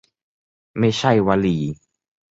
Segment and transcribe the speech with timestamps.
[0.79, 1.57] ไม่ใช่วลี